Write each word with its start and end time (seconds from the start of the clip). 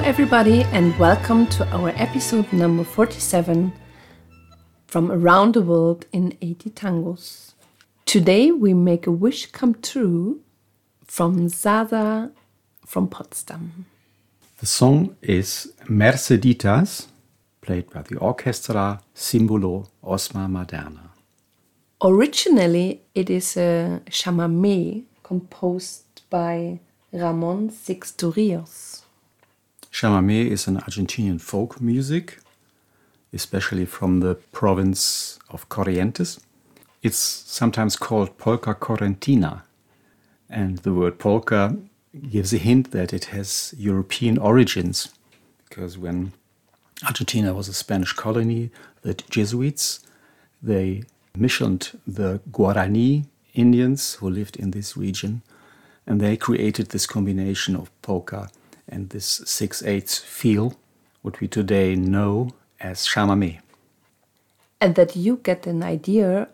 everybody, 0.00 0.62
and 0.72 0.98
welcome 0.98 1.46
to 1.46 1.66
our 1.68 1.90
episode 1.96 2.52
number 2.52 2.84
47 2.84 3.72
from 4.86 5.12
around 5.12 5.54
the 5.54 5.62
world 5.62 6.06
in 6.12 6.36
80 6.40 6.70
tangos. 6.70 7.52
Today 8.04 8.50
we 8.50 8.74
make 8.74 9.06
a 9.06 9.12
wish 9.12 9.46
come 9.46 9.74
true 9.74 10.40
from 11.04 11.48
Zaza 11.48 12.32
from 12.86 13.08
Potsdam. 13.08 13.86
The 14.58 14.66
song 14.66 15.16
is 15.22 15.72
Merceditas, 15.88 17.08
played 17.60 17.90
by 17.90 18.02
the 18.02 18.18
orchestra 18.18 19.00
Simbolo 19.14 19.88
Osmar 20.02 20.48
Maderna. 20.48 21.10
Originally, 22.02 23.02
it 23.14 23.30
is 23.30 23.56
a 23.56 24.00
chamamé 24.10 25.04
composed 25.22 26.22
by 26.30 26.80
Ramon 27.12 27.70
Sixto 27.70 28.34
Chamamé 29.94 30.50
is 30.50 30.66
an 30.66 30.78
Argentinian 30.78 31.40
folk 31.40 31.80
music, 31.80 32.40
especially 33.32 33.86
from 33.86 34.18
the 34.18 34.34
province 34.50 35.38
of 35.50 35.68
Corrientes. 35.68 36.40
It's 37.04 37.16
sometimes 37.16 37.94
called 37.94 38.36
polka 38.36 38.74
correntina, 38.74 39.62
and 40.50 40.78
the 40.78 40.92
word 40.92 41.20
polka 41.20 41.76
gives 42.28 42.52
a 42.52 42.58
hint 42.58 42.90
that 42.90 43.12
it 43.12 43.26
has 43.26 43.72
European 43.78 44.36
origins, 44.36 45.10
because 45.68 45.96
when 45.96 46.32
Argentina 47.06 47.54
was 47.54 47.68
a 47.68 47.72
Spanish 47.72 48.14
colony, 48.14 48.70
the 49.02 49.14
Jesuits 49.14 50.00
they 50.60 51.04
missioned 51.36 51.96
the 52.04 52.40
Guarani 52.50 53.26
Indians 53.54 54.14
who 54.14 54.28
lived 54.28 54.56
in 54.56 54.72
this 54.72 54.96
region, 54.96 55.42
and 56.04 56.20
they 56.20 56.36
created 56.36 56.88
this 56.88 57.06
combination 57.06 57.76
of 57.76 57.92
polka 58.02 58.50
and 58.88 59.10
this 59.10 59.42
6 59.44 59.82
8 59.82 60.08
feel, 60.08 60.74
what 61.22 61.40
we 61.40 61.48
today 61.48 61.94
know 61.94 62.50
as 62.80 63.06
chamamé. 63.06 63.60
And 64.80 64.94
that 64.96 65.16
you 65.16 65.40
get 65.42 65.66
an 65.66 65.82
idea 65.82 66.48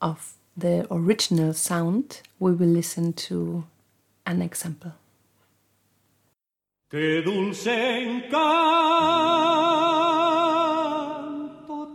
of 0.00 0.34
the 0.56 0.86
original 0.90 1.54
sound, 1.54 2.20
we 2.38 2.52
will 2.52 2.68
listen 2.68 3.12
to 3.14 3.64
an 4.26 4.42
example. 4.42 4.92
Qué 6.90 7.22
dulce 7.22 7.68
encanto 8.02 8.36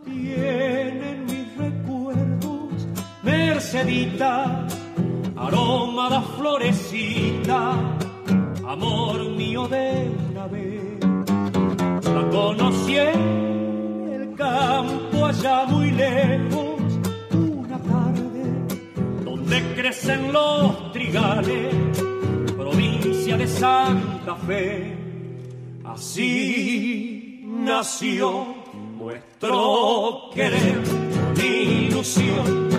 tienen 0.05 1.25
mis 1.25 1.53
recuerdos, 1.57 2.87
Mercedita, 3.21 4.65
aroma 5.35 6.09
de 6.09 6.21
florecita, 6.37 8.04
amor 8.75 9.29
mío 9.29 9.67
de 9.69 10.11
una 10.31 10.47
vez. 10.47 10.99
La 12.15 12.29
conocí 12.29 12.97
en 12.97 14.09
el 14.17 14.35
campo 14.35 15.25
allá 15.25 15.65
muy 15.65 15.91
lejos, 15.91 16.81
una 17.31 17.77
tarde 17.93 18.43
donde 19.23 19.55
crecen 19.75 20.33
los 20.33 20.91
trigales 20.91 21.73
provincia 22.57 23.37
de 23.37 23.47
Santa 23.47 24.35
Fe. 24.47 24.97
Así 25.85 27.41
nació 27.45 28.55
nuestro 28.99 30.31
querer, 30.33 30.81
ilusión, 31.37 32.74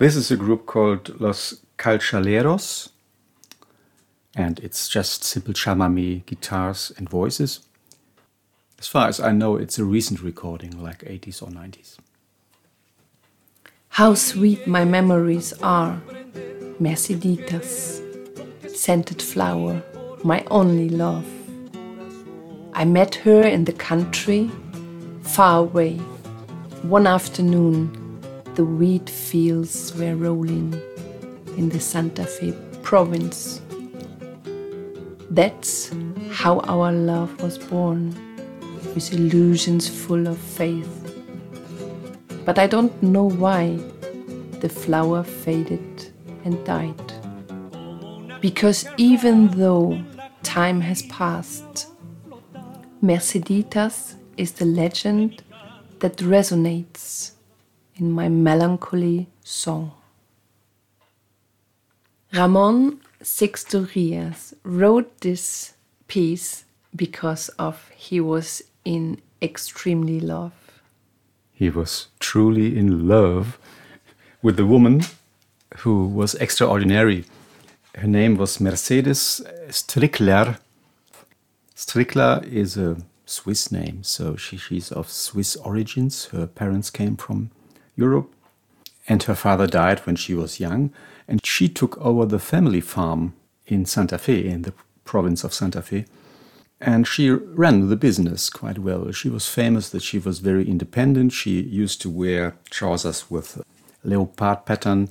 This 0.00 0.16
is 0.16 0.30
a 0.30 0.36
group 0.36 0.64
called 0.64 1.20
Los 1.20 1.60
Chalchaleros, 1.76 2.88
and 4.34 4.58
it's 4.60 4.88
just 4.88 5.24
simple 5.24 5.52
chamamé 5.52 6.24
guitars 6.24 6.90
and 6.96 7.06
voices. 7.06 7.60
As 8.78 8.86
far 8.86 9.08
as 9.08 9.20
I 9.20 9.32
know, 9.32 9.56
it's 9.56 9.78
a 9.78 9.84
recent 9.84 10.22
recording, 10.22 10.82
like 10.82 11.00
80s 11.00 11.42
or 11.42 11.50
90s. 11.50 11.98
How 13.90 14.14
sweet 14.14 14.66
my 14.66 14.86
memories 14.86 15.52
are, 15.62 16.00
Merceditas, 16.80 18.00
scented 18.74 19.20
flower, 19.20 19.82
my 20.24 20.42
only 20.50 20.88
love. 20.88 21.26
I 22.72 22.86
met 22.86 23.16
her 23.16 23.42
in 23.42 23.66
the 23.66 23.74
country, 23.74 24.50
far 25.24 25.58
away. 25.58 25.98
One 26.88 27.06
afternoon, 27.06 27.99
the 28.54 28.64
wheat 28.64 29.08
fields 29.08 29.94
were 29.94 30.16
rolling 30.16 30.80
in 31.56 31.68
the 31.68 31.80
Santa 31.80 32.24
Fe 32.24 32.52
province. 32.82 33.60
That's 35.30 35.90
how 36.30 36.58
our 36.60 36.92
love 36.92 37.40
was 37.42 37.58
born, 37.58 38.14
with 38.94 39.12
illusions 39.12 39.88
full 39.88 40.26
of 40.26 40.38
faith. 40.38 40.96
But 42.44 42.58
I 42.58 42.66
don't 42.66 43.00
know 43.02 43.28
why 43.28 43.78
the 44.60 44.68
flower 44.68 45.22
faded 45.22 46.12
and 46.44 46.64
died. 46.64 47.12
Because 48.40 48.86
even 48.96 49.48
though 49.48 50.02
time 50.42 50.80
has 50.80 51.02
passed, 51.02 51.86
Merceditas 53.02 54.14
is 54.36 54.52
the 54.52 54.64
legend 54.64 55.42
that 56.00 56.16
resonates 56.16 57.32
in 58.00 58.10
my 58.10 58.28
melancholy 58.28 59.28
song. 59.44 59.92
Ramon 62.32 63.00
Sixto 63.22 63.94
Rios 63.94 64.54
wrote 64.64 65.20
this 65.20 65.74
piece 66.08 66.64
because 66.96 67.50
of 67.50 67.90
he 67.94 68.20
was 68.20 68.62
in 68.84 69.20
extremely 69.42 70.18
love. 70.18 70.52
He 71.52 71.68
was 71.68 72.06
truly 72.18 72.78
in 72.78 73.06
love 73.06 73.58
with 74.40 74.56
the 74.56 74.64
woman 74.64 75.02
who 75.78 76.06
was 76.06 76.34
extraordinary. 76.36 77.26
Her 77.96 78.08
name 78.08 78.36
was 78.36 78.60
Mercedes 78.60 79.42
Strickler. 79.68 80.58
Strickler 81.76 82.42
is 82.50 82.78
a 82.78 82.96
Swiss 83.26 83.70
name, 83.70 84.02
so 84.02 84.36
she, 84.36 84.56
she's 84.56 84.90
of 84.90 85.10
Swiss 85.10 85.56
origins. 85.56 86.26
Her 86.26 86.46
parents 86.46 86.88
came 86.90 87.16
from 87.16 87.50
Europe, 88.00 88.32
and 89.06 89.22
her 89.24 89.34
father 89.34 89.66
died 89.66 90.00
when 90.00 90.16
she 90.16 90.34
was 90.34 90.60
young. 90.60 90.92
And 91.28 91.44
she 91.44 91.68
took 91.68 91.96
over 91.98 92.26
the 92.26 92.38
family 92.38 92.80
farm 92.80 93.34
in 93.66 93.86
Santa 93.86 94.18
Fe, 94.18 94.48
in 94.48 94.62
the 94.62 94.74
province 95.04 95.44
of 95.44 95.54
Santa 95.54 95.82
Fe. 95.82 96.04
And 96.80 97.06
she 97.06 97.30
ran 97.30 97.88
the 97.88 97.96
business 97.96 98.50
quite 98.50 98.78
well. 98.78 99.12
She 99.12 99.28
was 99.28 99.46
famous 99.48 99.90
that 99.90 100.02
she 100.02 100.18
was 100.18 100.38
very 100.38 100.66
independent. 100.68 101.32
She 101.32 101.60
used 101.60 102.00
to 102.02 102.10
wear 102.10 102.56
trousers 102.70 103.30
with 103.30 103.62
leopard 104.02 104.64
pattern, 104.64 105.08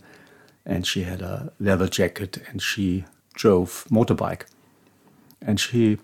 and 0.66 0.86
she 0.86 1.04
had 1.04 1.22
a 1.22 1.54
leather 1.60 1.88
jacket, 1.88 2.42
and 2.50 2.62
she 2.62 3.06
drove 3.34 3.86
motorbike. 3.90 4.44
And 5.42 5.60
she 5.60 6.00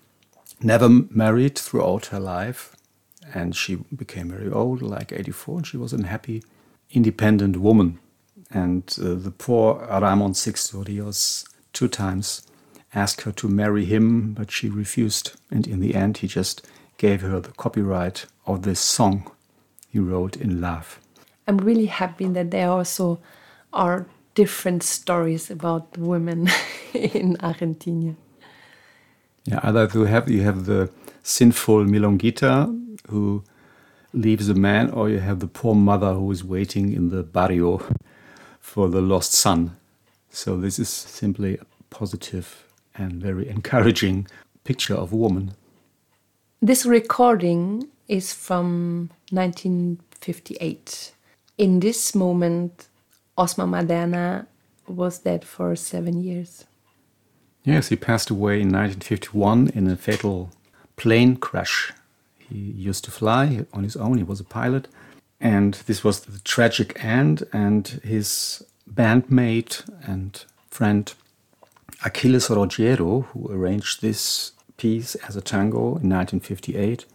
never 0.61 0.87
married 0.89 1.57
throughout 1.57 2.05
her 2.07 2.19
life, 2.19 2.75
and 3.33 3.55
she 3.55 3.75
became 3.75 4.29
very 4.29 4.51
old, 4.51 4.81
like 4.81 5.11
84, 5.11 5.57
and 5.57 5.67
she 5.67 5.77
was 5.77 5.93
a 5.93 6.05
happy, 6.05 6.43
independent 6.91 7.57
woman. 7.57 7.99
And 8.51 8.83
uh, 9.01 9.15
the 9.15 9.31
poor 9.31 9.85
Ramon 9.89 10.33
Sixto 10.33 10.87
Rios 10.87 11.45
two 11.73 11.87
times 11.87 12.47
asked 12.93 13.21
her 13.21 13.31
to 13.33 13.47
marry 13.47 13.85
him, 13.85 14.33
but 14.33 14.51
she 14.51 14.69
refused. 14.69 15.31
And 15.51 15.67
in 15.67 15.81
the 15.81 15.95
end, 15.95 16.17
he 16.17 16.27
just 16.27 16.65
gave 16.97 17.21
her 17.21 17.39
the 17.39 17.51
copyright 17.51 18.25
of 18.45 18.61
this 18.61 18.79
song 18.79 19.29
he 19.89 19.99
wrote 19.99 20.37
in 20.37 20.61
love. 20.61 20.99
I'm 21.47 21.57
really 21.57 21.87
happy 21.87 22.27
that 22.27 22.51
there 22.51 22.69
also 22.69 23.19
are 23.73 24.07
different 24.33 24.83
stories 24.83 25.51
about 25.51 25.97
women 25.97 26.49
in 26.93 27.37
Argentina. 27.41 28.15
Yeah, 29.45 29.59
either 29.63 29.89
you 29.93 30.05
have 30.05 30.29
you 30.29 30.41
have 30.41 30.65
the 30.65 30.89
sinful 31.23 31.85
milonguita 31.85 32.67
who 33.09 33.43
leaves 34.15 34.49
a 34.49 34.53
man, 34.53 34.89
or 34.91 35.09
you 35.09 35.19
have 35.19 35.39
the 35.39 35.47
poor 35.47 35.75
mother 35.75 36.13
who 36.13 36.31
is 36.31 36.43
waiting 36.43 36.93
in 36.93 37.09
the 37.09 37.23
barrio 37.23 37.81
for 38.59 38.89
the 38.89 39.01
lost 39.01 39.33
son. 39.33 39.77
So 40.29 40.57
this 40.57 40.79
is 40.79 40.89
simply 40.89 41.57
a 41.57 41.65
positive 41.89 42.65
and 42.95 43.21
very 43.21 43.47
encouraging 43.55 44.27
picture 44.63 44.95
of 44.95 45.13
a 45.13 45.15
woman. 45.15 45.53
This 46.61 46.85
recording 46.85 47.89
is 48.07 48.33
from 48.33 49.09
1958. 49.31 51.13
In 51.57 51.79
this 51.79 52.15
moment, 52.15 52.87
Osmar 53.37 53.67
Maderna 53.67 54.45
was 54.87 55.19
dead 55.19 55.45
for 55.45 55.75
seven 55.75 56.23
years. 56.23 56.65
Yes, 57.63 57.89
he 57.89 57.95
passed 57.95 58.29
away 58.29 58.61
in 58.61 58.71
1951 58.71 59.69
in 59.69 59.87
a 59.87 59.95
fatal 59.95 60.51
plane 60.95 61.35
crash. 61.35 61.91
He 62.49 62.57
used 62.57 63.03
to 63.05 63.11
fly 63.11 63.65
on 63.73 63.83
his 63.83 63.95
own, 63.95 64.17
he 64.17 64.23
was 64.23 64.39
a 64.39 64.43
pilot, 64.43 64.87
And 65.39 65.73
this 65.85 66.03
was 66.03 66.21
the 66.21 66.39
tragic 66.39 67.03
end, 67.03 67.43
and 67.51 67.87
his 68.03 68.63
bandmate 68.91 69.83
and 70.07 70.43
friend 70.69 71.13
Achilles 72.03 72.47
Roggero, 72.47 73.25
who 73.27 73.51
arranged 73.51 74.01
this 74.01 74.51
piece 74.77 75.15
as 75.27 75.35
a 75.35 75.41
tango 75.41 75.97
in 75.97 76.09
1958, 76.09 77.05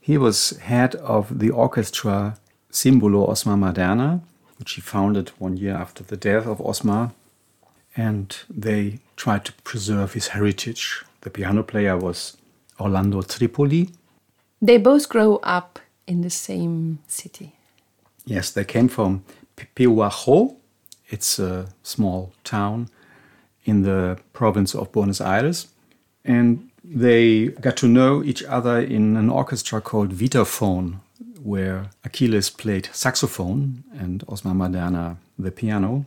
he 0.00 0.16
was 0.16 0.50
head 0.58 0.94
of 0.96 1.40
the 1.40 1.50
orchestra 1.50 2.38
Simbolo 2.70 3.28
Osmar 3.28 3.58
Maderna, 3.58 4.20
which 4.58 4.72
he 4.74 4.80
founded 4.80 5.30
one 5.38 5.56
year 5.56 5.74
after 5.74 6.04
the 6.04 6.16
death 6.16 6.46
of 6.46 6.58
Osmar. 6.58 7.12
And 7.96 8.36
they 8.48 9.00
tried 9.16 9.44
to 9.46 9.52
preserve 9.64 10.12
his 10.12 10.28
heritage. 10.28 11.02
The 11.22 11.30
piano 11.30 11.62
player 11.62 11.96
was 11.96 12.36
Orlando 12.78 13.22
Trípodi. 13.22 13.92
They 14.60 14.78
both 14.78 15.08
grow 15.08 15.36
up 15.42 15.78
in 16.06 16.22
the 16.22 16.30
same 16.30 17.00
city. 17.06 17.54
Yes, 18.24 18.50
they 18.50 18.64
came 18.64 18.88
from 18.88 19.24
Pehuajó. 19.56 20.56
It's 21.08 21.38
a 21.38 21.68
small 21.82 22.32
town 22.42 22.88
in 23.64 23.82
the 23.82 24.18
province 24.32 24.74
of 24.74 24.90
Buenos 24.92 25.20
Aires. 25.20 25.68
And 26.24 26.70
they 26.82 27.48
got 27.48 27.76
to 27.78 27.86
know 27.86 28.22
each 28.24 28.42
other 28.44 28.80
in 28.80 29.16
an 29.16 29.30
orchestra 29.30 29.80
called 29.80 30.12
Vitaphone, 30.12 31.00
where 31.42 31.90
Achilles 32.04 32.50
played 32.50 32.88
saxophone 32.92 33.84
and 33.92 34.26
Osmar 34.26 34.54
Maderna 34.54 35.16
the 35.38 35.50
piano. 35.50 36.06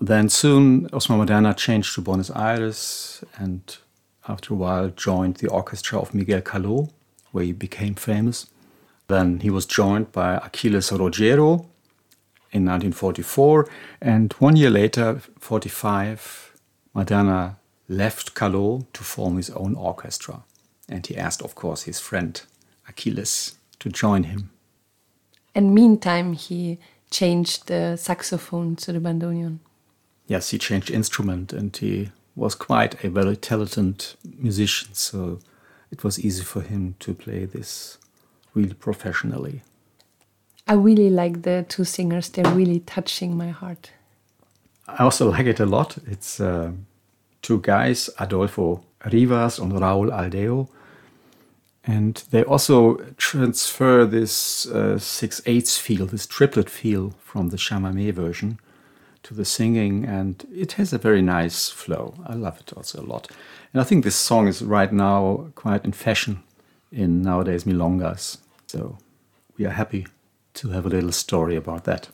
Then 0.00 0.28
soon 0.28 0.88
Osmar 0.90 1.24
Maderna 1.24 1.56
changed 1.56 1.94
to 1.94 2.02
Buenos 2.02 2.30
Aires 2.30 3.24
and 3.36 3.76
after 4.28 4.54
a 4.54 4.56
while 4.56 4.88
joined 4.90 5.36
the 5.36 5.48
orchestra 5.48 5.98
of 5.98 6.14
Miguel 6.14 6.42
Caló, 6.42 6.90
where 7.32 7.44
he 7.44 7.52
became 7.52 7.94
famous. 7.94 8.46
Then 9.06 9.40
he 9.40 9.50
was 9.50 9.66
joined 9.66 10.12
by 10.12 10.34
Achilles 10.34 10.90
Roggero 10.90 11.66
in 12.50 12.64
1944, 12.64 13.68
and 14.00 14.32
one 14.34 14.56
year 14.56 14.70
later, 14.70 15.20
45, 15.38 16.54
Maderna 16.94 17.56
left 17.88 18.34
Caló 18.34 18.86
to 18.92 19.02
form 19.02 19.36
his 19.36 19.50
own 19.50 19.74
orchestra. 19.74 20.42
And 20.88 21.06
he 21.06 21.16
asked, 21.16 21.42
of 21.42 21.54
course, 21.54 21.82
his 21.82 22.00
friend 22.00 22.40
Achilles 22.88 23.58
to 23.80 23.88
join 23.88 24.24
him. 24.24 24.50
And 25.54 25.74
meantime, 25.74 26.32
he 26.32 26.78
changed 27.10 27.68
the 27.68 27.96
saxophone 27.96 28.76
to 28.76 28.92
the 28.92 29.00
bandoneon. 29.00 29.58
Yes, 30.26 30.50
he 30.50 30.58
changed 30.58 30.90
instrument 30.90 31.52
and 31.52 31.74
he 31.76 32.10
was 32.36 32.54
quite 32.54 33.02
a 33.02 33.08
very 33.08 33.36
talented 33.36 34.06
musician, 34.38 34.94
so 34.94 35.40
it 35.90 36.04
was 36.04 36.18
easy 36.18 36.42
for 36.42 36.62
him 36.62 36.94
to 37.00 37.14
play 37.14 37.44
this 37.44 37.98
really 38.54 38.74
professionally. 38.74 39.62
I 40.66 40.74
really 40.74 41.10
like 41.10 41.42
the 41.42 41.64
two 41.68 41.84
singers, 41.84 42.28
they're 42.28 42.54
really 42.54 42.80
touching 42.80 43.36
my 43.36 43.48
heart. 43.48 43.92
I 44.86 45.04
also 45.04 45.30
like 45.34 45.46
it 45.46 45.60
a 45.60 45.66
lot. 45.66 45.96
It's 46.06 46.40
uh, 46.40 46.72
two 47.42 47.60
guys, 47.60 48.10
Adolfo 48.18 48.84
Rivas 49.04 49.58
and 49.58 49.72
Raúl 49.72 50.10
Aldao. 50.10 50.68
And 51.84 52.22
they 52.30 52.44
also 52.44 52.96
transfer 53.16 54.04
this 54.04 54.66
uh, 54.66 54.98
six 54.98 55.40
eighths 55.46 55.78
feel, 55.78 56.04
this 56.04 56.26
triplet 56.26 56.68
feel 56.68 57.14
from 57.24 57.48
the 57.48 57.56
chamamé 57.56 58.12
version 58.12 58.58
to 59.22 59.34
the 59.34 59.44
singing, 59.44 60.04
and 60.04 60.46
it 60.54 60.72
has 60.72 60.92
a 60.92 60.98
very 60.98 61.22
nice 61.22 61.68
flow. 61.68 62.14
I 62.26 62.34
love 62.34 62.60
it 62.60 62.72
also 62.72 63.00
a 63.00 63.02
lot. 63.02 63.30
And 63.72 63.80
I 63.80 63.84
think 63.84 64.04
this 64.04 64.16
song 64.16 64.48
is 64.48 64.62
right 64.62 64.92
now 64.92 65.50
quite 65.54 65.84
in 65.84 65.92
fashion 65.92 66.42
in 66.90 67.22
nowadays 67.22 67.64
milongas. 67.64 68.38
So 68.66 68.98
we 69.56 69.66
are 69.66 69.70
happy 69.70 70.06
to 70.54 70.70
have 70.70 70.86
a 70.86 70.88
little 70.88 71.12
story 71.12 71.56
about 71.56 71.84
that. 71.84 72.08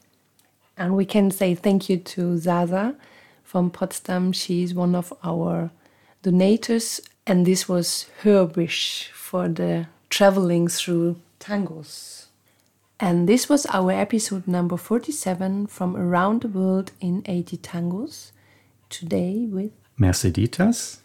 And 0.76 0.96
we 0.96 1.04
can 1.04 1.30
say 1.30 1.54
thank 1.54 1.88
you 1.88 1.98
to 1.98 2.36
Zaza 2.38 2.96
from 3.44 3.70
Potsdam. 3.70 4.32
She's 4.32 4.74
one 4.74 4.94
of 4.94 5.12
our 5.22 5.70
donators, 6.22 7.00
and 7.26 7.46
this 7.46 7.68
was 7.68 8.06
her 8.22 8.44
wish 8.44 9.10
for 9.14 9.48
the 9.48 9.86
traveling 10.10 10.68
through 10.68 11.16
tangos. 11.38 12.26
And 13.00 13.29
this 13.29 13.49
was 13.49 13.67
our 13.67 13.91
episode 13.91 14.46
number 14.46 14.76
47 14.76 15.67
from 15.67 15.96
Around 15.96 16.43
the 16.43 16.49
World 16.49 16.93
in 17.00 17.25
80 17.26 17.56
Tangos. 17.56 18.31
Today 18.88 19.46
with 19.50 19.73
Merceditas, 19.99 20.99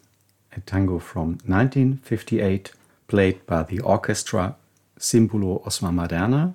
a 0.55 0.59
tango 0.59 0.99
from 0.99 1.39
1958, 1.45 2.71
played 3.07 3.43
by 3.47 3.63
the 3.63 3.79
orchestra 3.79 4.55
Simbolo 4.99 5.63
Osmar 5.65 5.91
Maderna, 5.91 6.53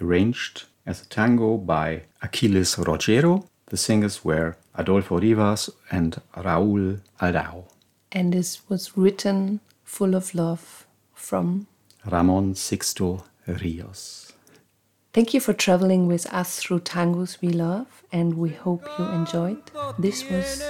arranged 0.00 0.64
as 0.86 1.02
a 1.02 1.08
tango 1.08 1.58
by 1.58 2.04
Achilles 2.22 2.76
Roggero. 2.76 3.46
The 3.66 3.76
singers 3.76 4.24
were 4.24 4.56
Adolfo 4.74 5.20
Rivas 5.20 5.68
and 5.90 6.20
Raúl 6.34 7.00
Aldao. 7.20 7.64
And 8.12 8.32
this 8.32 8.68
was 8.70 8.96
written 8.96 9.60
full 9.84 10.14
of 10.14 10.34
love 10.34 10.86
from 11.12 11.66
Ramon 12.06 12.54
Sixto 12.54 13.24
Rios. 13.46 14.29
Thank 15.12 15.34
you 15.34 15.40
for 15.40 15.52
traveling 15.52 16.06
with 16.06 16.24
us 16.32 16.60
through 16.60 16.80
tangos 16.80 17.40
we 17.42 17.48
love, 17.48 17.86
and 18.12 18.34
we 18.34 18.50
hope 18.50 18.84
you 18.96 19.04
enjoyed. 19.06 19.58
This 19.98 20.22
was 20.30 20.62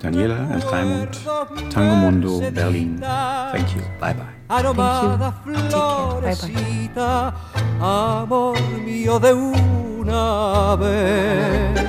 Daniela 0.00 0.38
and 0.52 0.62
Raimund, 0.64 1.14
Tango 1.70 1.96
Mundo, 1.96 2.50
Berlin. 2.50 2.98
Thank 2.98 3.74
you. 3.74 3.80
Bye 3.98 4.12
bye. 4.12 4.26
Aromada 4.50 5.32
florecita, 5.42 7.32
amor 7.80 8.60
mío 8.84 9.18
de 9.18 9.32
una 9.32 10.76
vez. 10.76 11.80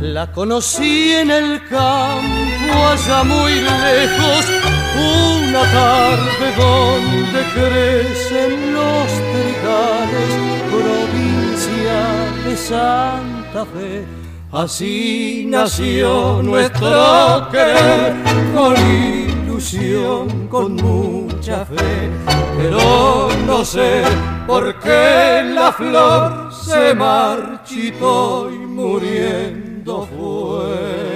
La 0.00 0.32
conocí 0.32 1.12
en 1.12 1.30
el 1.30 1.60
campo 1.68 2.72
allá 2.90 3.22
muy 3.22 3.52
lejos, 3.60 4.46
una 4.96 5.62
tarde 5.72 6.46
donde 6.56 7.40
crecen 7.54 8.74
los 8.74 9.06
trigales, 9.32 10.30
provincia 10.70 11.98
de 12.44 12.56
Santa 12.56 13.64
Fe. 13.66 14.04
Así 14.52 15.46
nació 15.48 16.42
nuestro 16.42 17.48
querer 17.50 18.14
con 18.54 18.74
ilusión, 18.76 20.48
con 20.48 20.74
mucha 20.76 21.64
fe, 21.64 22.10
pero 22.58 23.30
no 23.46 23.64
sé 23.64 24.02
por 24.46 24.78
qué 24.80 25.42
la 25.54 25.72
flor 25.72 26.52
se 26.52 26.94
marchitó 26.94 28.50
y 28.52 28.58
muriendo 28.58 30.06
fue. 30.06 31.11